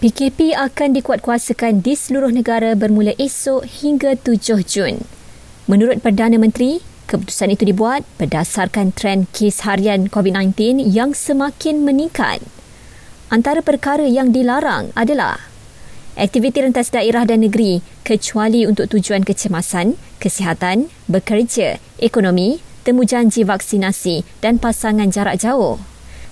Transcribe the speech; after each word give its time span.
PKP 0.00 0.56
akan 0.56 0.96
dikuatkuasakan 0.96 1.84
di 1.84 1.92
seluruh 1.92 2.32
negara 2.32 2.72
bermula 2.72 3.12
esok 3.20 3.68
hingga 3.68 4.16
7 4.16 4.64
Jun. 4.64 5.04
Menurut 5.68 6.00
Perdana 6.00 6.40
Menteri, 6.40 6.80
keputusan 7.04 7.52
itu 7.52 7.68
dibuat 7.68 8.08
berdasarkan 8.16 8.96
trend 8.96 9.28
kes 9.36 9.60
harian 9.68 10.08
COVID-19 10.08 10.88
yang 10.88 11.12
semakin 11.12 11.84
meningkat. 11.84 12.40
Antara 13.28 13.60
perkara 13.60 14.08
yang 14.08 14.32
dilarang 14.32 14.88
adalah 14.96 15.36
aktiviti 16.16 16.64
rentas 16.64 16.88
daerah 16.88 17.28
dan 17.28 17.44
negeri 17.44 17.84
kecuali 18.00 18.64
untuk 18.64 18.88
tujuan 18.88 19.20
kecemasan, 19.20 20.00
kesihatan, 20.16 20.88
bekerja, 21.12 21.76
ekonomi, 22.00 22.64
temu 22.88 23.04
janji 23.04 23.44
vaksinasi 23.44 24.24
dan 24.40 24.56
pasangan 24.56 25.12
jarak 25.12 25.36
jauh 25.36 25.89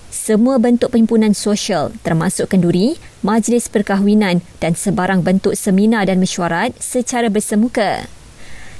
semua 0.09 0.57
bentuk 0.57 0.89
perhimpunan 0.89 1.37
sosial 1.37 1.93
termasuk 2.01 2.49
kenduri, 2.49 2.97
majlis 3.21 3.69
perkahwinan 3.69 4.41
dan 4.57 4.73
sebarang 4.73 5.21
bentuk 5.21 5.53
seminar 5.53 6.09
dan 6.09 6.17
mesyuarat 6.17 6.73
secara 6.81 7.29
bersemuka. 7.29 8.09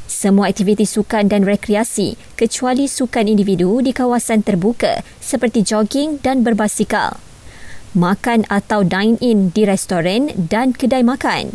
Semua 0.09 0.49
aktiviti 0.49 0.89
sukan 0.89 1.29
dan 1.29 1.45
rekreasi 1.45 2.17
kecuali 2.33 2.89
sukan 2.89 3.29
individu 3.29 3.77
di 3.85 3.93
kawasan 3.93 4.41
terbuka 4.41 5.05
seperti 5.21 5.61
jogging 5.61 6.17
dan 6.25 6.41
berbasikal. 6.41 7.21
Makan 7.93 8.49
atau 8.49 8.81
dine-in 8.81 9.53
di 9.53 9.69
restoran 9.69 10.33
dan 10.33 10.73
kedai 10.73 11.05
makan. 11.05 11.53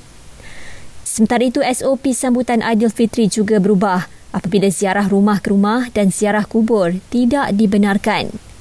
Sementara 1.02 1.42
itu, 1.46 1.62
SOP 1.62 2.14
sambutan 2.14 2.62
Aidilfitri 2.62 3.26
juga 3.26 3.58
berubah 3.58 4.06
apabila 4.30 4.70
ziarah 4.70 5.06
rumah 5.06 5.38
ke 5.42 5.50
rumah 5.50 5.90
dan 5.90 6.14
ziarah 6.14 6.46
kubur 6.46 6.94
tidak 7.10 7.54
dibenarkan. 7.54 8.53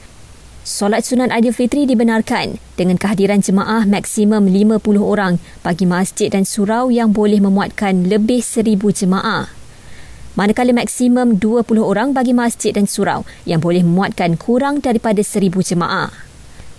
Solat 0.63 1.03
Sunan 1.03 1.27
Aidilfitri 1.27 1.84
dibenarkan 1.84 2.55
dengan 2.80 2.95
kehadiran 2.95 3.44
jemaah 3.44 3.84
maksimum 3.84 4.48
50 4.48 4.80
orang 4.95 5.36
bagi 5.59 5.84
masjid 5.84 6.31
dan 6.31 6.48
surau 6.48 6.88
yang 6.88 7.12
boleh 7.12 7.44
memuatkan 7.44 8.08
lebih 8.08 8.39
1000 8.39 8.80
jemaah. 8.95 9.52
Manakala 10.39 10.72
maksimum 10.72 11.36
20 11.36 11.67
orang 11.84 12.16
bagi 12.16 12.31
masjid 12.31 12.72
dan 12.72 12.88
surau 12.88 13.28
yang 13.44 13.59
boleh 13.59 13.84
memuatkan 13.84 14.39
kurang 14.39 14.80
daripada 14.80 15.19
1000 15.19 15.52
jemaah. 15.52 16.16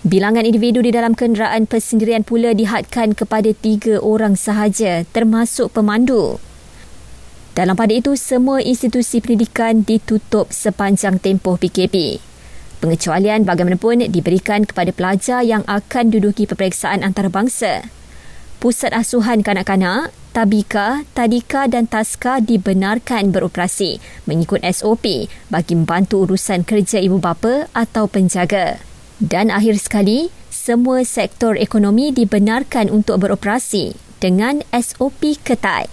Bilangan 0.01 0.49
individu 0.49 0.81
di 0.81 0.89
dalam 0.89 1.13
kenderaan 1.13 1.69
persendirian 1.69 2.25
pula 2.25 2.57
dihadkan 2.57 3.13
kepada 3.13 3.53
tiga 3.53 4.01
orang 4.01 4.33
sahaja 4.33 5.05
termasuk 5.13 5.69
pemandu. 5.77 6.41
Dalam 7.53 7.77
pada 7.77 7.93
itu, 7.93 8.17
semua 8.17 8.65
institusi 8.65 9.21
pendidikan 9.21 9.85
ditutup 9.85 10.49
sepanjang 10.49 11.21
tempoh 11.21 11.61
PKP. 11.61 12.17
Pengecualian 12.85 13.49
bagaimanapun 13.49 14.13
diberikan 14.13 14.61
kepada 14.61 14.93
pelajar 14.93 15.41
yang 15.41 15.65
akan 15.65 16.13
duduki 16.13 16.45
peperiksaan 16.45 17.01
antarabangsa. 17.01 17.89
Pusat 18.61 19.01
asuhan 19.01 19.41
kanak-kanak, 19.41 20.13
tabika, 20.37 21.01
tadika 21.17 21.65
dan 21.65 21.89
taska 21.89 22.45
dibenarkan 22.45 23.33
beroperasi 23.33 23.97
mengikut 24.29 24.61
SOP 24.69 25.25
bagi 25.49 25.73
membantu 25.73 26.29
urusan 26.29 26.61
kerja 26.61 27.01
ibu 27.01 27.17
bapa 27.17 27.65
atau 27.73 28.05
penjaga. 28.05 28.77
Dan 29.17 29.49
akhir 29.49 29.81
sekali, 29.81 30.29
semua 30.53 31.01
sektor 31.09 31.57
ekonomi 31.57 32.13
dibenarkan 32.13 32.93
untuk 32.93 33.17
beroperasi 33.17 33.97
dengan 34.21 34.61
SOP 34.69 35.41
ketat. 35.41 35.89